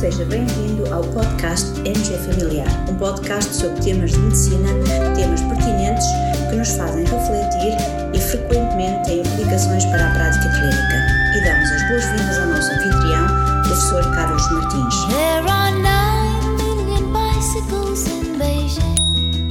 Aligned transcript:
Seja 0.00 0.24
bem-vindo 0.24 0.90
ao 0.94 1.02
podcast 1.02 1.78
MG 1.80 2.16
Familiar, 2.24 2.66
um 2.88 2.94
podcast 2.94 3.54
sobre 3.54 3.82
temas 3.82 4.12
de 4.12 4.18
medicina, 4.18 4.68
temas 5.14 5.42
pertinentes 5.42 6.06
que 6.48 6.56
nos 6.56 6.70
fazem 6.70 7.04
refletir 7.04 7.76
e 8.14 8.18
frequentemente 8.18 9.04
têm 9.04 9.20
implicações 9.20 9.84
para 9.84 10.08
a 10.08 10.14
prática 10.14 10.48
clínica. 10.52 10.96
E 11.36 11.44
damos 11.44 11.70
as 11.70 11.88
boas-vindas 11.90 12.38
ao 12.38 12.46
nosso 12.46 12.72
anfitrião, 12.72 13.26
professor 13.62 14.14
Carlos 14.14 14.50
Martins. 14.50 15.06
There 15.08 15.50
are 15.50 15.70
nine 15.70 16.56
million 16.56 17.12
bicycles 17.12 18.08
in 18.08 18.38
Beijing. 18.38 19.50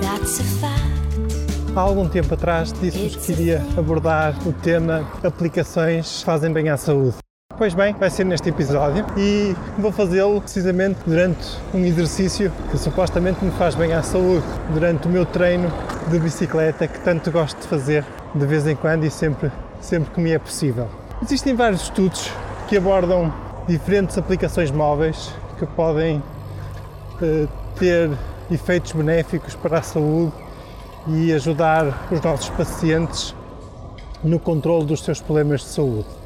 That's 0.00 0.40
a 0.40 0.44
fact. 0.58 0.82
Há 1.76 1.80
algum 1.80 2.08
tempo 2.08 2.34
atrás 2.34 2.72
disse-vos 2.72 3.14
que 3.24 3.30
iria 3.30 3.64
abordar 3.78 4.34
o 4.44 4.52
tema 4.52 5.08
aplicações 5.22 6.18
que 6.18 6.24
fazem 6.24 6.52
bem 6.52 6.70
à 6.70 6.76
saúde. 6.76 7.24
Pois 7.58 7.72
bem, 7.72 7.94
vai 7.94 8.10
ser 8.10 8.24
neste 8.24 8.50
episódio 8.50 9.06
e 9.16 9.56
vou 9.78 9.90
fazê-lo 9.90 10.42
precisamente 10.42 10.98
durante 11.06 11.56
um 11.72 11.82
exercício 11.86 12.52
que 12.70 12.76
supostamente 12.76 13.42
me 13.42 13.50
faz 13.52 13.74
bem 13.74 13.94
à 13.94 14.02
saúde, 14.02 14.44
durante 14.74 15.08
o 15.08 15.10
meu 15.10 15.24
treino 15.24 15.72
de 16.10 16.18
bicicleta 16.18 16.86
que 16.86 17.00
tanto 17.00 17.30
gosto 17.30 17.58
de 17.58 17.66
fazer 17.66 18.04
de 18.34 18.44
vez 18.44 18.66
em 18.66 18.76
quando 18.76 19.04
e 19.04 19.10
sempre, 19.10 19.50
sempre 19.80 20.10
que 20.10 20.20
me 20.20 20.32
é 20.32 20.38
possível. 20.38 20.86
Existem 21.22 21.54
vários 21.54 21.84
estudos 21.84 22.30
que 22.68 22.76
abordam 22.76 23.32
diferentes 23.66 24.18
aplicações 24.18 24.70
móveis 24.70 25.32
que 25.58 25.64
podem 25.64 26.22
eh, 27.22 27.46
ter 27.78 28.10
efeitos 28.50 28.92
benéficos 28.92 29.54
para 29.54 29.78
a 29.78 29.82
saúde 29.82 30.34
e 31.08 31.32
ajudar 31.32 32.06
os 32.10 32.20
nossos 32.20 32.50
pacientes 32.50 33.34
no 34.22 34.38
controle 34.38 34.84
dos 34.84 35.02
seus 35.02 35.22
problemas 35.22 35.62
de 35.62 35.68
saúde. 35.68 36.25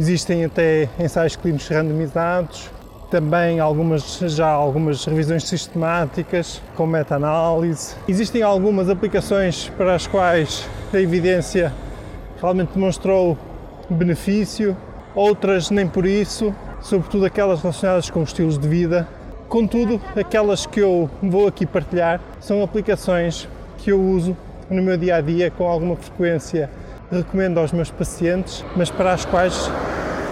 Existem 0.00 0.46
até 0.46 0.88
ensaios 0.98 1.36
clínicos 1.36 1.68
randomizados, 1.68 2.70
também 3.10 3.60
algumas, 3.60 4.18
já 4.28 4.48
algumas 4.48 5.04
revisões 5.04 5.44
sistemáticas 5.44 6.62
com 6.74 6.86
meta-análise. 6.86 7.94
Existem 8.08 8.42
algumas 8.42 8.88
aplicações 8.88 9.70
para 9.76 9.94
as 9.94 10.06
quais 10.06 10.66
a 10.90 10.98
evidência 10.98 11.70
realmente 12.40 12.70
demonstrou 12.72 13.36
benefício, 13.90 14.74
outras 15.14 15.70
nem 15.70 15.86
por 15.86 16.06
isso, 16.06 16.54
sobretudo 16.80 17.26
aquelas 17.26 17.60
relacionadas 17.60 18.08
com 18.08 18.22
estilos 18.22 18.58
de 18.58 18.66
vida. 18.66 19.06
Contudo, 19.50 20.00
aquelas 20.16 20.64
que 20.64 20.80
eu 20.80 21.10
vou 21.22 21.46
aqui 21.46 21.66
partilhar 21.66 22.22
são 22.40 22.62
aplicações 22.62 23.46
que 23.76 23.92
eu 23.92 24.00
uso 24.00 24.34
no 24.70 24.82
meu 24.82 24.96
dia 24.96 25.16
a 25.16 25.20
dia 25.20 25.50
com 25.50 25.68
alguma 25.68 25.94
frequência 25.94 26.70
recomendo 27.10 27.58
aos 27.58 27.72
meus 27.72 27.90
pacientes, 27.90 28.64
mas 28.76 28.88
para 28.90 29.12
as 29.12 29.24
quais 29.24 29.70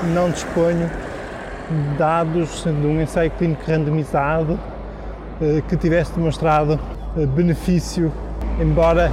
não 0.06 0.30
disponho 0.30 0.90
dados 1.98 2.64
de 2.64 2.86
um 2.86 3.00
ensaio 3.00 3.30
clínico 3.32 3.62
randomizado 3.66 4.58
eh, 5.40 5.62
que 5.68 5.76
tivesse 5.76 6.12
demonstrado 6.12 6.78
eh, 7.16 7.26
benefício, 7.26 8.12
embora 8.60 9.10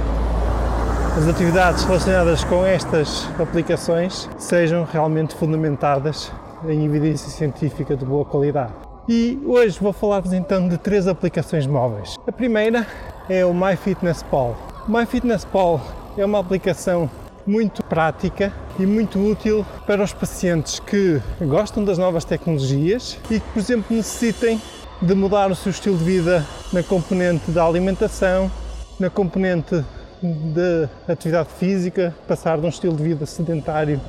as 1.16 1.28
atividades 1.28 1.84
relacionadas 1.84 2.44
com 2.44 2.64
estas 2.64 3.28
aplicações 3.38 4.28
sejam 4.38 4.84
realmente 4.84 5.34
fundamentadas 5.34 6.32
em 6.66 6.84
evidência 6.84 7.30
científica 7.30 7.96
de 7.96 8.04
boa 8.04 8.24
qualidade. 8.24 8.72
E 9.08 9.40
hoje 9.46 9.78
vou 9.80 9.92
falar-vos 9.92 10.32
então 10.32 10.68
de 10.68 10.76
três 10.78 11.06
aplicações 11.06 11.66
móveis. 11.66 12.16
A 12.26 12.32
primeira 12.32 12.86
é 13.28 13.44
o 13.46 13.54
MyFitnessPal. 13.54 14.56
O 14.88 14.90
MyFitnessPal 14.90 15.80
é 16.18 16.24
uma 16.24 16.40
aplicação 16.40 17.08
muito 17.46 17.84
prática 17.84 18.52
e 18.78 18.86
muito 18.86 19.18
útil 19.18 19.64
para 19.86 20.02
os 20.02 20.12
pacientes 20.12 20.78
que 20.78 21.20
gostam 21.40 21.84
das 21.84 21.98
novas 21.98 22.24
tecnologias 22.24 23.18
e 23.30 23.40
que, 23.40 23.48
por 23.52 23.58
exemplo, 23.58 23.96
necessitem 23.96 24.60
de 25.00 25.14
mudar 25.14 25.50
o 25.50 25.54
seu 25.54 25.70
estilo 25.70 25.96
de 25.96 26.04
vida 26.04 26.46
na 26.72 26.82
componente 26.82 27.50
da 27.50 27.64
alimentação, 27.64 28.50
na 28.98 29.10
componente 29.10 29.84
da 30.22 31.12
atividade 31.12 31.48
física, 31.58 32.14
passar 32.26 32.58
de 32.58 32.66
um 32.66 32.68
estilo 32.68 32.96
de 32.96 33.02
vida 33.02 33.26
sedentário 33.26 34.00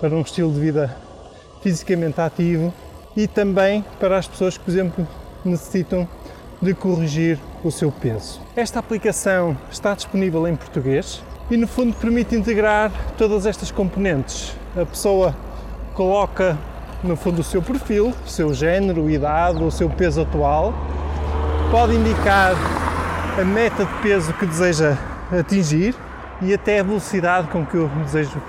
para 0.00 0.14
um 0.14 0.20
estilo 0.20 0.52
de 0.52 0.60
vida 0.60 0.96
fisicamente 1.62 2.20
ativo 2.20 2.72
e 3.16 3.26
também 3.26 3.84
para 3.98 4.18
as 4.18 4.26
pessoas 4.26 4.56
que, 4.56 4.64
por 4.64 4.70
exemplo, 4.70 5.08
necessitam 5.44 6.08
de 6.60 6.74
corrigir 6.74 7.38
o 7.64 7.70
seu 7.70 7.90
peso. 7.90 8.40
Esta 8.54 8.78
aplicação 8.78 9.56
está 9.70 9.94
disponível 9.94 10.46
em 10.46 10.54
português 10.54 11.22
e 11.50 11.56
no 11.56 11.66
fundo 11.66 11.94
permite 11.96 12.36
integrar 12.36 12.92
todas 13.18 13.44
estas 13.44 13.70
componentes. 13.72 14.56
A 14.80 14.86
pessoa 14.86 15.34
coloca 15.94 16.56
no 17.02 17.16
fundo 17.16 17.40
o 17.40 17.44
seu 17.44 17.60
perfil, 17.60 18.14
o 18.24 18.28
seu 18.28 18.54
género, 18.54 19.10
idade, 19.10 19.62
o 19.62 19.70
seu 19.70 19.90
peso 19.90 20.22
atual, 20.22 20.72
pode 21.70 21.96
indicar 21.96 22.54
a 23.40 23.44
meta 23.44 23.84
de 23.84 23.92
peso 24.02 24.32
que 24.34 24.46
deseja 24.46 24.96
atingir 25.36 25.94
e 26.40 26.54
até 26.54 26.80
a 26.80 26.82
velocidade 26.82 27.48
com 27.48 27.66
que 27.66 27.76
o 27.76 27.88
desejo, 28.04 28.40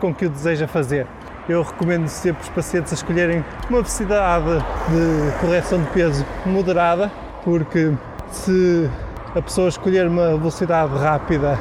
com 0.00 0.14
que 0.14 0.26
o 0.26 0.30
deseja 0.30 0.66
fazer. 0.66 1.06
Eu 1.48 1.62
recomendo 1.62 2.08
sempre 2.08 2.42
os 2.42 2.48
pacientes 2.48 2.92
a 2.92 2.94
escolherem 2.94 3.44
uma 3.68 3.78
velocidade 3.78 4.44
de 4.88 5.38
correção 5.40 5.82
de 5.82 5.88
peso 5.90 6.24
moderada, 6.44 7.10
porque 7.42 7.92
se 8.30 8.88
a 9.34 9.42
pessoa 9.42 9.68
escolher 9.68 10.06
uma 10.06 10.36
velocidade 10.36 10.94
rápida 10.98 11.58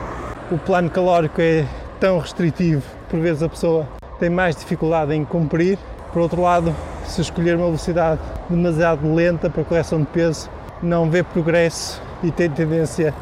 o 0.50 0.58
plano 0.58 0.90
calórico 0.90 1.42
é 1.42 1.66
tão 2.00 2.20
restritivo, 2.20 2.84
por 3.10 3.20
vezes 3.20 3.44
a 3.44 3.50
pessoa 3.50 3.88
tem 4.20 4.30
mais 4.30 4.56
dificuldade 4.56 5.14
em 5.14 5.26
cumprir. 5.26 5.78
Por 6.14 6.22
outro 6.22 6.42
lado, 6.42 6.74
se 7.06 7.22
escolher 7.22 7.56
uma 7.56 7.66
velocidade 7.66 8.22
demasiado 8.50 9.14
lenta 9.14 9.50
para 9.50 9.64
correção 9.64 10.00
de 10.00 10.06
peso, 10.08 10.50
não 10.82 11.10
vê 11.10 11.22
progresso 11.22 12.02
e 12.24 12.32
tem 12.32 12.50
tendência 12.50 13.14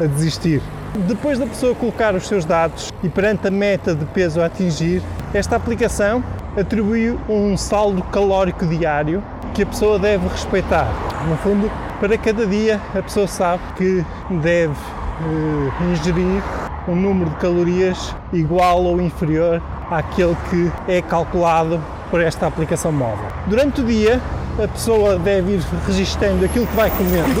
a 0.00 0.04
desistir. 0.06 0.62
Depois 1.06 1.38
da 1.38 1.46
pessoa 1.46 1.74
colocar 1.74 2.14
os 2.14 2.26
seus 2.26 2.44
dados 2.44 2.90
e 3.02 3.08
perante 3.08 3.46
a 3.46 3.50
meta 3.50 3.94
de 3.94 4.04
peso 4.06 4.40
a 4.40 4.46
atingir, 4.46 5.02
esta 5.34 5.56
aplicação 5.56 6.24
atribui 6.58 7.16
um 7.28 7.56
saldo 7.56 8.02
calórico 8.04 8.66
diário 8.66 9.22
que 9.54 9.62
a 9.62 9.66
pessoa 9.66 9.98
deve 9.98 10.26
respeitar. 10.28 10.88
No 11.28 11.36
fundo, 11.36 11.70
para 12.00 12.16
cada 12.16 12.46
dia 12.46 12.80
a 12.94 13.02
pessoa 13.02 13.28
sabe 13.28 13.62
que 13.76 14.04
deve 14.30 14.74
eh, 15.20 15.92
ingerir 15.92 16.42
um 16.90 16.96
número 16.96 17.30
de 17.30 17.36
calorias 17.36 18.14
igual 18.32 18.82
ou 18.82 19.00
inferior 19.00 19.62
àquele 19.90 20.36
que 20.50 20.72
é 20.88 21.00
calculado 21.00 21.80
por 22.10 22.20
esta 22.20 22.46
aplicação 22.46 22.90
móvel. 22.90 23.26
Durante 23.46 23.80
o 23.80 23.84
dia, 23.84 24.20
a 24.62 24.66
pessoa 24.66 25.16
deve 25.18 25.52
ir 25.52 25.64
registando 25.86 26.44
aquilo 26.44 26.66
que 26.66 26.74
vai 26.76 26.90
comendo 26.90 27.40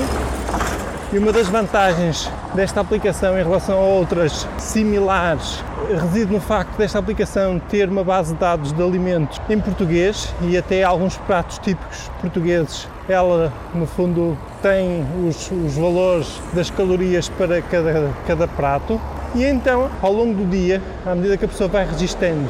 e 1.12 1.18
uma 1.18 1.32
das 1.32 1.48
vantagens 1.48 2.30
desta 2.54 2.80
aplicação 2.80 3.36
em 3.36 3.42
relação 3.42 3.78
a 3.78 3.82
outras 3.84 4.46
similares 4.58 5.62
reside 5.88 6.32
no 6.32 6.40
facto 6.40 6.76
desta 6.76 6.98
aplicação 6.98 7.58
ter 7.58 7.88
uma 7.88 8.04
base 8.04 8.32
de 8.32 8.38
dados 8.38 8.72
de 8.72 8.82
alimentos 8.82 9.40
em 9.48 9.58
português 9.58 10.32
e 10.42 10.56
até 10.56 10.84
alguns 10.84 11.16
pratos 11.16 11.58
típicos 11.58 12.10
portugueses. 12.20 12.86
Ela, 13.08 13.52
no 13.74 13.86
fundo, 13.86 14.38
tem 14.62 15.04
os, 15.26 15.50
os 15.50 15.74
valores 15.74 16.40
das 16.52 16.70
calorias 16.70 17.28
para 17.28 17.60
cada, 17.62 18.10
cada 18.26 18.46
prato 18.46 19.00
e 19.34 19.44
então, 19.44 19.90
ao 20.02 20.12
longo 20.12 20.34
do 20.34 20.50
dia, 20.50 20.82
à 21.06 21.14
medida 21.14 21.36
que 21.36 21.44
a 21.44 21.48
pessoa 21.48 21.68
vai 21.68 21.86
registando 21.86 22.48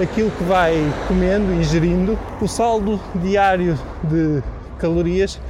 aquilo 0.00 0.30
que 0.30 0.44
vai 0.44 0.74
comendo, 1.08 1.52
ingerindo, 1.54 2.18
o 2.40 2.46
saldo 2.46 3.00
diário 3.16 3.78
de 4.04 4.42
calorias 4.78 5.40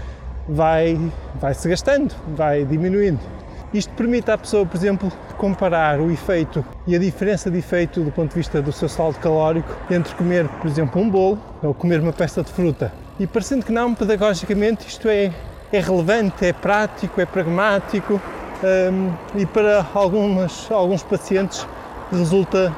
vai, 0.49 0.99
vai 1.41 1.55
se 1.55 1.69
gastando, 1.69 2.15
vai 2.37 2.65
diminuindo. 2.65 3.19
Isto 3.75 3.93
permite 3.95 4.31
à 4.31 4.39
pessoa, 4.39 4.65
por 4.65 4.77
exemplo, 4.77 5.11
comparar 5.37 6.01
o 6.01 6.11
efeito 6.11 6.65
e 6.87 6.95
a 6.95 6.99
diferença 6.99 7.51
de 7.51 7.59
efeito 7.59 8.01
do 8.01 8.13
ponto 8.13 8.31
de 8.31 8.37
vista 8.37 8.63
do 8.63 8.73
seu 8.73 8.89
saldo 8.89 9.19
calórico 9.19 9.69
entre 9.91 10.15
comer, 10.15 10.49
por 10.49 10.69
exemplo, 10.69 11.01
um 11.01 11.11
bolo 11.11 11.39
ou 11.63 11.75
comer 11.75 12.01
uma 12.01 12.13
peça 12.13 12.43
de 12.43 12.53
fruta. 12.53 12.93
E 13.19 13.27
parecendo 13.27 13.67
que 13.67 13.73
não, 13.73 13.95
pedagogicamente 13.95 14.87
isto 14.87 15.09
é, 15.09 15.33
é 15.73 15.81
relevante, 15.81 16.47
é 16.47 16.53
prático, 16.53 17.21
é 17.21 17.27
pragmático, 17.27 18.21
um, 18.63 19.13
e 19.35 19.45
para 19.47 19.87
algumas, 19.95 20.71
alguns 20.71 21.03
pacientes 21.03 21.67
resulta 22.11 22.73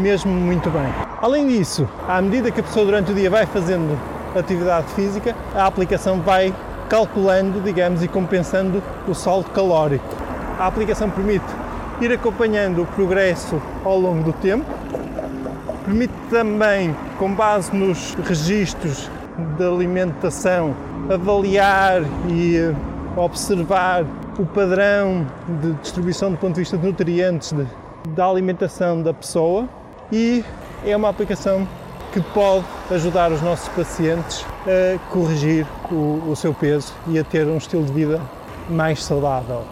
mesmo 0.00 0.32
muito 0.32 0.70
bem. 0.70 0.92
Além 1.20 1.48
disso, 1.48 1.88
à 2.08 2.20
medida 2.20 2.50
que 2.50 2.60
a 2.60 2.62
pessoa 2.62 2.84
durante 2.84 3.12
o 3.12 3.14
dia 3.14 3.30
vai 3.30 3.46
fazendo 3.46 3.98
atividade 4.34 4.86
física, 4.94 5.34
a 5.54 5.66
aplicação 5.66 6.20
vai 6.20 6.54
calculando, 6.88 7.60
digamos, 7.60 8.02
e 8.02 8.08
compensando 8.08 8.82
o 9.06 9.14
saldo 9.14 9.50
calórico. 9.50 10.04
A 10.58 10.66
aplicação 10.66 11.08
permite 11.08 11.44
ir 12.00 12.12
acompanhando 12.12 12.82
o 12.82 12.86
progresso 12.86 13.60
ao 13.84 13.98
longo 13.98 14.24
do 14.24 14.32
tempo, 14.32 14.64
permite 15.84 16.14
também, 16.30 16.94
com 17.18 17.32
base 17.32 17.74
nos 17.74 18.14
registros 18.26 19.10
de 19.56 19.64
alimentação, 19.64 20.74
avaliar 21.08 22.02
e 22.28 22.56
eh, 22.56 22.74
observar 23.16 24.04
o 24.38 24.46
padrão 24.46 25.26
de 25.60 25.72
distribuição 25.74 26.30
do 26.30 26.38
ponto 26.38 26.54
de 26.54 26.60
vista 26.60 26.76
de 26.76 26.86
nutrientes 26.86 27.52
de, 27.52 27.66
da 28.10 28.26
alimentação 28.26 29.02
da 29.02 29.12
pessoa 29.12 29.68
e 30.12 30.44
é 30.84 30.96
uma 30.96 31.08
aplicação 31.08 31.66
que 32.12 32.20
pode 32.20 32.64
ajudar 32.90 33.30
os 33.30 33.40
nossos 33.40 33.68
pacientes 33.68 34.44
a 34.66 34.98
corrigir 35.12 35.66
o, 35.90 36.30
o 36.30 36.36
seu 36.36 36.52
peso 36.52 36.92
e 37.06 37.18
a 37.18 37.24
ter 37.24 37.46
um 37.46 37.56
estilo 37.56 37.84
de 37.84 37.92
vida 37.92 38.20
mais 38.68 39.02
saudável. 39.04 39.64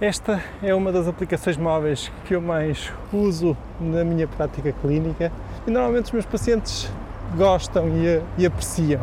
Esta 0.00 0.42
é 0.62 0.74
uma 0.74 0.92
das 0.92 1.08
aplicações 1.08 1.56
móveis 1.56 2.10
que 2.24 2.34
eu 2.34 2.40
mais 2.40 2.92
uso 3.12 3.56
na 3.80 4.04
minha 4.04 4.26
prática 4.26 4.72
clínica 4.82 5.32
e 5.66 5.70
normalmente 5.70 6.06
os 6.06 6.12
meus 6.12 6.26
pacientes 6.26 6.90
gostam 7.36 7.88
e, 7.88 8.20
e 8.36 8.46
apreciam. 8.46 9.00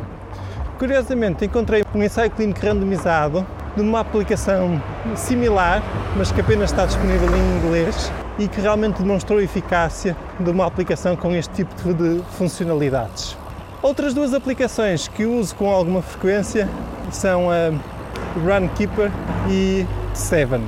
Curiosamente, 0.77 1.45
encontrei 1.45 1.83
um 1.95 2.03
ensaio 2.03 2.29
clínico 2.31 2.65
randomizado 2.65 3.45
numa 3.75 3.99
aplicação 3.99 4.81
similar, 5.15 5.81
mas 6.15 6.31
que 6.31 6.41
apenas 6.41 6.71
está 6.71 6.85
disponível 6.85 7.29
em 7.35 7.57
inglês 7.57 8.11
e 8.37 8.47
que 8.47 8.61
realmente 8.61 9.01
demonstrou 9.01 9.39
a 9.39 9.43
eficácia 9.43 10.15
de 10.39 10.49
uma 10.49 10.65
aplicação 10.65 11.15
com 11.15 11.33
este 11.35 11.63
tipo 11.63 11.93
de 11.93 12.21
funcionalidades. 12.37 13.37
Outras 13.81 14.13
duas 14.13 14.33
aplicações 14.33 15.07
que 15.07 15.25
uso 15.25 15.55
com 15.55 15.69
alguma 15.69 16.01
frequência 16.01 16.69
são 17.11 17.49
a 17.51 17.71
Runkeeper 18.39 19.11
e 19.49 19.85
Seven. 20.13 20.63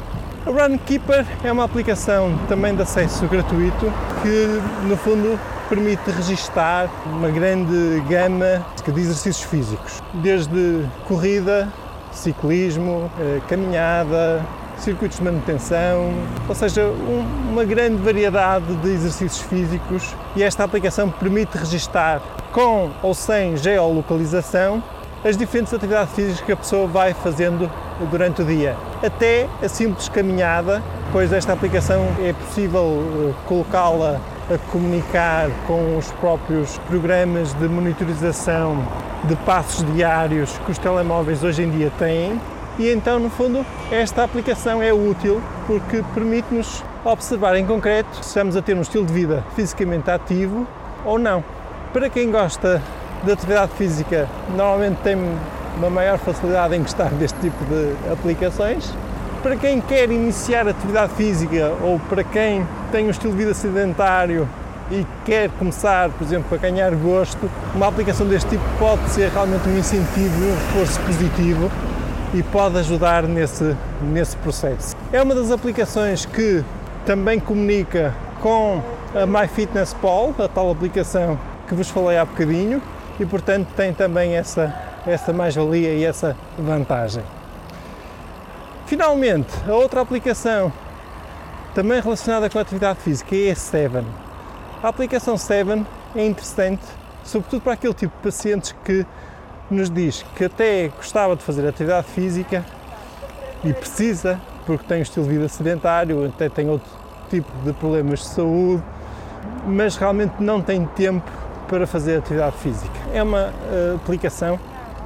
A 0.45 0.49
Runkeeper 0.51 1.25
é 1.43 1.51
uma 1.51 1.63
aplicação 1.63 2.37
também 2.47 2.75
de 2.75 2.81
acesso 2.81 3.25
gratuito 3.27 3.91
que, 4.21 4.87
no 4.87 4.95
fundo, 4.97 5.39
permite 5.67 6.11
registar 6.11 6.87
uma 7.07 7.29
grande 7.29 8.03
gama 8.07 8.63
de 8.85 8.99
exercícios 8.99 9.41
físicos, 9.41 10.03
desde 10.13 10.85
corrida, 11.07 11.67
ciclismo, 12.15 13.12
eh, 13.19 13.41
caminhada, 13.47 14.44
circuitos 14.77 15.17
de 15.17 15.23
manutenção, 15.23 16.13
ou 16.47 16.56
seja, 16.56 16.83
um, 16.83 17.51
uma 17.51 17.63
grande 17.63 18.01
variedade 18.01 18.73
de 18.75 18.89
exercícios 18.89 19.41
físicos 19.41 20.15
e 20.35 20.44
esta 20.44 20.63
aplicação 20.63 21.09
permite 21.09 21.57
registar 21.57 22.21
com 22.51 22.89
ou 23.01 23.13
sem 23.13 23.57
geolocalização 23.57 24.83
as 25.23 25.35
diferentes 25.35 25.73
atividades 25.73 26.13
físicas 26.13 26.41
que 26.41 26.51
a 26.51 26.56
pessoa 26.56 26.88
vai 26.88 27.13
fazendo 27.13 27.69
durante 28.12 28.41
o 28.41 28.45
dia. 28.45 28.75
Até 29.03 29.47
a 29.63 29.67
simples 29.67 30.07
caminhada, 30.07 30.83
pois 31.12 31.33
esta 31.33 31.53
aplicação 31.53 32.06
é 32.21 32.31
possível 32.33 33.01
eh, 33.29 33.33
colocá-la 33.47 34.19
a 34.50 34.57
comunicar 34.71 35.50
com 35.65 35.97
os 35.97 36.12
próprios 36.13 36.77
programas 36.88 37.53
de 37.53 37.68
monitorização 37.68 38.77
de 39.24 39.36
passos 39.38 39.83
diários 39.94 40.56
que 40.65 40.71
os 40.71 40.77
telemóveis 40.77 41.44
hoje 41.44 41.63
em 41.63 41.71
dia 41.71 41.92
têm. 41.97 42.39
E 42.77 42.89
então, 42.89 43.19
no 43.19 43.30
fundo, 43.30 43.65
esta 43.92 44.24
aplicação 44.24 44.81
é 44.81 44.94
útil 44.94 45.42
porque 45.65 46.03
permite-nos 46.13 46.83
observar 47.03 47.56
em 47.56 47.65
concreto 47.65 48.15
se 48.18 48.27
estamos 48.27 48.56
a 48.56 48.62
ter 48.62 48.75
um 48.75 48.81
estilo 48.81 49.06
de 49.06 49.13
vida 49.13 49.44
fisicamente 49.56 50.12
ativo 50.12 50.68
ou 51.03 51.18
não. 51.18 51.44
Para 51.91 52.09
quem 52.09 52.30
gosta 52.30 52.81
de 53.24 53.31
atividade 53.31 53.71
física, 53.74 54.27
normalmente 54.56 54.98
tem 55.01 55.18
uma 55.77 55.89
maior 55.89 56.19
facilidade 56.19 56.75
em 56.75 56.81
gostar 56.81 57.09
deste 57.12 57.39
tipo 57.39 57.63
de 57.65 58.12
aplicações. 58.12 58.94
Para 59.41 59.56
quem 59.56 59.81
quer 59.81 60.12
iniciar 60.12 60.68
atividade 60.68 61.13
física 61.13 61.74
ou 61.81 62.00
para 62.00 62.24
quem 62.24 62.65
tem 62.95 63.07
um 63.07 63.09
estilo 63.09 63.33
de 63.33 63.39
vida 63.39 63.53
sedentário 63.53 64.47
e 64.89 65.06
quer 65.25 65.50
começar, 65.50 66.09
por 66.12 66.24
exemplo, 66.24 66.56
a 66.56 66.57
ganhar 66.57 66.95
gosto, 66.95 67.51
uma 67.75 67.89
aplicação 67.89 68.25
deste 68.25 68.51
tipo 68.51 68.63
pode 68.80 69.09
ser 69.09 69.30
realmente 69.31 69.68
um 69.68 69.77
incentivo, 69.77 70.45
um 70.45 70.56
reforço 70.56 71.01
positivo 71.01 71.69
e 72.33 72.42
pode 72.42 72.77
ajudar 72.77 73.24
nesse, 73.24 73.75
nesse 74.01 74.38
processo. 74.38 74.95
É 75.12 75.21
uma 75.21 75.36
das 75.36 75.51
aplicações 75.51 76.25
que 76.25 76.63
também 77.06 77.38
comunica 77.38 78.13
com 78.42 78.81
a 79.13 79.25
MyFitnessPal, 79.25 80.33
a 80.39 80.48
tal 80.48 80.71
aplicação 80.71 81.38
que 81.68 81.75
vos 81.75 81.89
falei 81.89 82.18
há 82.18 82.24
bocadinho, 82.24 82.81
e 83.19 83.25
portanto 83.25 83.68
tem 83.75 83.94
também 83.94 84.38
essa, 84.38 84.74
essa 85.06 85.33
mais-valia 85.33 85.95
e 85.95 86.06
essa 86.06 86.33
vantagem. 86.57 87.24
Finalmente, 88.86 89.50
a 89.68 89.74
outra 89.74 90.00
aplicação 90.00 90.71
também 91.75 92.00
relacionada 92.00 92.50
com 92.50 92.57
a 92.57 92.62
atividade 92.62 93.00
física 93.01 93.36
é 93.36 93.51
a 93.51 93.56
Seven. 93.56 94.06
A 94.81 94.88
aplicação 94.88 95.38
Seven 95.38 95.86
é 96.16 96.25
interessante, 96.25 96.86
sobretudo 97.22 97.63
para 97.63 97.74
aquele 97.74 97.94
tipo 97.94 98.16
de 98.16 98.24
pacientes 98.24 98.74
que 98.86 99.06
nos 99.69 99.89
diz 99.89 100.25
que 100.38 100.45
até 100.45 100.88
gostava 100.88 101.36
de 101.36 101.44
fazer 101.44 101.68
atividade 101.68 102.07
física 102.07 102.66
e 103.62 103.74
precisa, 103.74 104.39
porque 104.66 104.86
tem 104.86 105.00
um 105.00 105.01
estilo 105.01 105.25
de 105.25 105.33
vida 105.33 105.50
sedentário, 105.50 106.25
até 106.25 106.48
tem 106.48 106.69
outro 106.69 106.89
tipo 107.30 107.51
de 107.66 107.74
problemas 107.74 108.19
de 108.19 108.27
saúde, 108.27 108.81
mas 109.68 109.98
realmente 109.98 110.36
não 110.39 110.62
tem 110.62 110.86
tempo 110.86 111.30
para 111.68 111.86
fazer 111.86 112.19
atividade 112.19 112.56
física. 112.56 112.98
É 113.13 113.22
uma 113.22 113.48
uh, 113.50 113.95
aplicação 113.98 114.57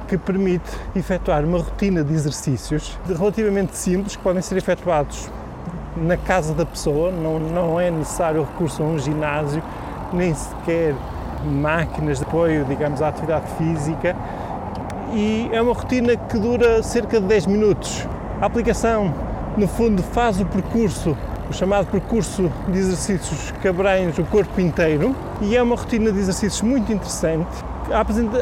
que 0.06 0.16
permite 0.16 0.70
efetuar 0.94 1.44
uma 1.44 1.58
rotina 1.58 2.04
de 2.04 2.14
exercícios 2.14 2.96
relativamente 3.08 3.76
simples 3.76 4.14
que 4.14 4.22
podem 4.22 4.40
ser 4.40 4.56
efetuados 4.56 5.28
na 5.96 6.16
casa 6.16 6.54
da 6.54 6.64
pessoa, 6.64 7.10
não, 7.10 7.38
não 7.38 7.80
é 7.80 7.90
necessário 7.90 8.42
recurso 8.42 8.82
a 8.82 8.86
um 8.86 8.98
ginásio, 8.98 9.62
nem 10.12 10.34
sequer 10.34 10.94
máquinas 11.44 12.18
de 12.18 12.24
apoio, 12.24 12.64
digamos, 12.64 13.02
à 13.02 13.08
atividade 13.08 13.46
física. 13.56 14.16
E 15.12 15.48
é 15.52 15.60
uma 15.60 15.72
rotina 15.72 16.16
que 16.16 16.38
dura 16.38 16.82
cerca 16.82 17.20
de 17.20 17.26
10 17.26 17.46
minutos. 17.46 18.06
A 18.40 18.46
aplicação, 18.46 19.12
no 19.56 19.66
fundo, 19.66 20.02
faz 20.02 20.40
o 20.40 20.46
percurso 20.46 21.16
o 21.50 21.52
chamado 21.52 21.86
percurso 21.86 22.50
de 22.68 22.78
exercícios 22.78 23.52
que 23.60 23.68
o 23.68 24.24
corpo 24.26 24.60
inteiro 24.60 25.16
e 25.40 25.56
é 25.56 25.62
uma 25.62 25.74
rotina 25.74 26.12
de 26.12 26.18
exercícios 26.20 26.62
muito 26.62 26.92
interessante. 26.92 27.48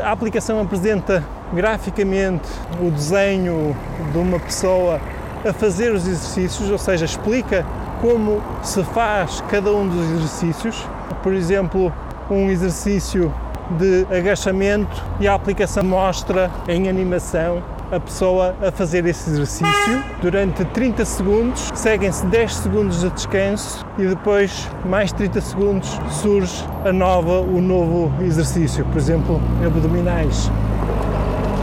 A 0.02 0.12
aplicação 0.12 0.60
apresenta 0.60 1.24
graficamente 1.54 2.46
o 2.78 2.90
desenho 2.90 3.74
de 4.12 4.18
uma 4.18 4.38
pessoa 4.38 5.00
a 5.44 5.52
fazer 5.52 5.92
os 5.92 6.06
exercícios, 6.06 6.70
ou 6.70 6.78
seja, 6.78 7.04
explica 7.04 7.64
como 8.00 8.42
se 8.62 8.82
faz 8.84 9.42
cada 9.48 9.72
um 9.72 9.88
dos 9.88 10.10
exercícios. 10.10 10.86
Por 11.22 11.32
exemplo, 11.32 11.92
um 12.30 12.50
exercício 12.50 13.32
de 13.78 14.06
agachamento 14.14 15.02
e 15.20 15.28
a 15.28 15.34
aplicação 15.34 15.84
mostra 15.84 16.50
em 16.66 16.88
animação 16.88 17.62
a 17.90 17.98
pessoa 17.98 18.54
a 18.60 18.70
fazer 18.70 19.06
esse 19.06 19.30
exercício 19.30 20.04
durante 20.20 20.64
30 20.66 21.04
segundos, 21.06 21.70
seguem-se 21.74 22.26
10 22.26 22.54
segundos 22.54 23.00
de 23.00 23.10
descanso 23.10 23.84
e 23.98 24.06
depois 24.06 24.68
mais 24.84 25.10
30 25.12 25.40
segundos 25.40 25.98
surge 26.10 26.64
a 26.84 26.92
nova, 26.92 27.40
o 27.40 27.60
novo 27.60 28.12
exercício, 28.22 28.84
por 28.84 28.98
exemplo, 28.98 29.40
abdominais. 29.64 30.50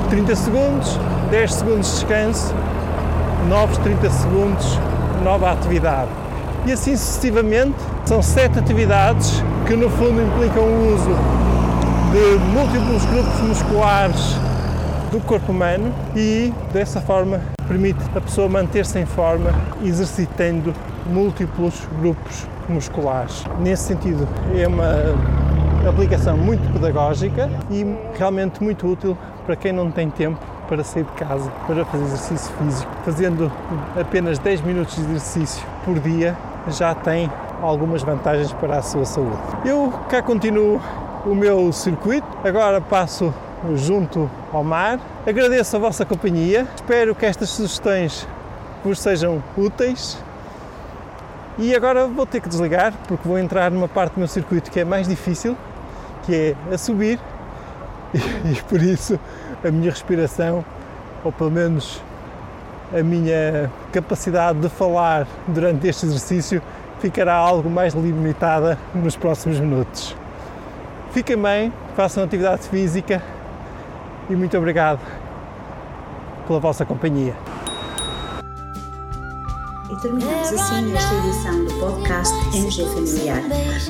30 0.10 0.36
segundos, 0.36 1.00
10 1.30 1.54
segundos 1.54 1.88
de 1.88 1.94
descanso, 1.94 2.56
novos 3.48 3.78
30 3.80 4.10
segundos, 4.10 4.80
nova 5.24 5.52
atividade. 5.52 6.10
E 6.66 6.72
assim 6.72 6.96
sucessivamente, 6.96 7.76
são 8.06 8.22
sete 8.22 8.60
atividades 8.60 9.44
que 9.68 9.76
no 9.76 9.90
fundo 9.90 10.22
implicam 10.22 10.64
o 10.64 10.94
uso 10.94 11.12
de 12.12 12.38
múltiplos 12.54 13.06
grupos 13.06 13.42
musculares 13.42 14.36
do 15.12 15.20
corpo 15.22 15.52
humano 15.52 15.94
e 16.16 16.54
dessa 16.74 17.00
forma 17.02 17.40
permite 17.68 18.00
a 18.16 18.22
pessoa 18.22 18.48
manter-se 18.48 19.00
em 19.00 19.06
forma 19.06 19.52
exercitando 19.84 20.74
múltiplos 21.06 21.88
grupos 22.00 22.48
musculares. 22.68 23.44
Nesse 23.60 23.84
sentido, 23.84 24.28
é 24.56 24.68
uma 24.68 25.16
aplicação 25.88 26.36
muito 26.36 26.72
pedagógica 26.74 27.50
e 27.70 27.86
realmente 28.18 28.64
muito 28.64 28.88
útil 28.88 29.16
para 29.46 29.56
quem 29.56 29.72
não 29.72 29.92
tem 29.92 30.10
tempo 30.10 30.55
para 30.68 30.84
sair 30.84 31.04
de 31.04 31.12
casa 31.12 31.50
para 31.68 31.86
fazer 31.86 32.04
exercício 32.06 32.54
físico. 32.56 32.92
Fazendo 33.04 33.52
apenas 34.00 34.40
10 34.40 34.62
minutos 34.62 34.96
de 34.96 35.02
exercício 35.02 35.66
por 35.84 36.00
dia 36.00 36.36
já 36.68 36.94
tem 36.96 37.32
algumas 37.62 38.04
vantagens 38.04 38.52
para 38.54 38.78
a 38.78 38.82
sua 38.82 39.06
saúde. 39.06 39.38
Eu 39.64 39.94
cá 40.10 40.22
continuo 40.22 40.82
o 41.26 41.34
meu 41.34 41.72
circuito, 41.72 42.28
agora 42.44 42.80
passo 42.82 43.34
junto 43.76 44.30
ao 44.54 44.64
mar. 44.64 45.00
Agradeço 45.26 45.76
a 45.76 45.80
vossa 45.80 46.06
companhia, 46.06 46.68
espero 46.76 47.16
que 47.16 47.26
estas 47.26 47.50
sugestões 47.50 48.28
vos 48.84 49.00
sejam 49.00 49.44
úteis. 49.58 50.22
E 51.58 51.74
agora 51.74 52.06
vou 52.06 52.26
ter 52.26 52.42
que 52.42 52.50
desligar 52.50 52.94
porque 53.08 53.28
vou 53.28 53.40
entrar 53.40 53.72
numa 53.72 53.88
parte 53.88 54.14
do 54.14 54.20
meu 54.20 54.28
circuito 54.28 54.70
que 54.70 54.82
é 54.82 54.86
mais 54.86 55.08
difícil, 55.08 55.56
que 56.24 56.56
é 56.70 56.74
a 56.74 56.78
subir, 56.78 57.18
e, 58.46 58.62
por 58.64 58.82
isso 58.82 59.20
a 59.66 59.72
minha 59.72 59.90
respiração, 59.90 60.64
ou 61.24 61.32
pelo 61.32 61.52
menos 61.52 62.02
a 62.94 63.02
minha 63.02 63.72
capacidade 63.92 64.60
de 64.60 64.70
falar 64.70 65.28
durante 65.48 65.88
este 65.88 66.06
exercício, 66.06 66.62
ficará 67.00 67.34
algo 67.34 67.70
mais 67.70 67.94
limitada 67.94 68.78
nos 68.94 69.16
próximos 69.16 69.60
minutos. 69.60 70.16
Fiquem 71.12 71.38
bem, 71.38 71.74
façam 71.96 72.24
atividade 72.24 72.64
física 72.68 73.22
e 74.30 74.36
muito 74.36 74.58
obrigado 74.58 75.00
pela 76.46 76.60
vossa 76.60 76.86
companhia. 76.86 77.36
E 79.90 79.96
terminamos 80.02 80.48
assim 80.48 80.94
esta 80.96 81.16
edição 81.16 81.66
do 81.66 81.74
podcast 81.80 82.58
MG 82.58 82.86
Familiar. 82.86 83.42